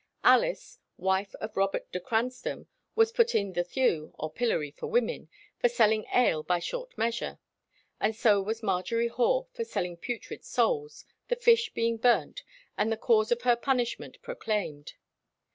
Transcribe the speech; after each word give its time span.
Alice, 0.23 0.79
wife 0.97 1.35
of 1.35 1.55
Robert 1.55 1.91
de 1.91 1.99
Cranstom, 1.99 2.65
was 2.95 3.11
put 3.11 3.35
in 3.35 3.53
the 3.53 3.63
"thew," 3.63 4.15
or 4.17 4.31
pillory 4.33 4.71
for 4.71 4.87
women, 4.87 5.29
for 5.59 5.69
selling 5.69 6.07
ale 6.11 6.41
by 6.41 6.57
short 6.57 6.97
measure; 6.97 7.37
and 7.99 8.15
so 8.15 8.41
was 8.41 8.63
Margery 8.63 9.09
Hore 9.09 9.45
for 9.53 9.63
selling 9.63 9.97
putrid 9.97 10.43
soles, 10.43 11.05
the 11.27 11.35
fish 11.35 11.71
being 11.75 11.97
burnt, 11.97 12.41
and 12.75 12.91
the 12.91 12.97
cause 12.97 13.31
of 13.31 13.43
her 13.43 13.55
punishment 13.55 14.19
proclaimed. 14.23 14.93